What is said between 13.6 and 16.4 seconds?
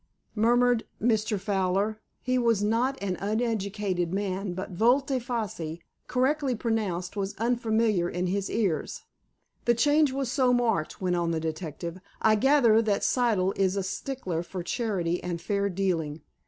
a stickler for charity and fair dealing.